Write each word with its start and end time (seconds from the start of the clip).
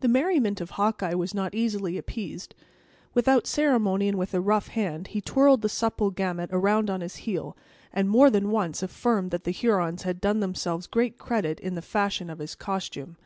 The 0.00 0.08
merriment 0.08 0.60
of 0.60 0.70
Hawkeye 0.70 1.14
was 1.14 1.32
not 1.32 1.54
easily 1.54 1.96
appeased. 1.96 2.56
Without 3.14 3.46
ceremony, 3.46 4.08
and 4.08 4.18
with 4.18 4.34
a 4.34 4.40
rough 4.40 4.66
hand, 4.66 5.06
he 5.06 5.20
twirled 5.20 5.62
the 5.62 5.68
supple 5.68 6.10
Gamut 6.10 6.50
around 6.52 6.90
on 6.90 7.02
his 7.02 7.18
heel, 7.22 7.56
and 7.92 8.10
more 8.10 8.30
than 8.30 8.50
once 8.50 8.82
affirmed 8.82 9.30
that 9.30 9.44
the 9.44 9.52
Hurons 9.52 10.02
had 10.02 10.20
done 10.20 10.40
themselves 10.40 10.88
great 10.88 11.18
credit 11.18 11.60
in 11.60 11.76
the 11.76 11.82
fashion 11.82 12.30
of 12.30 12.40
his 12.40 12.56
costume. 12.56 13.16